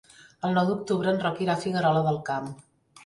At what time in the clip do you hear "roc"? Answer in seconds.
1.25-1.43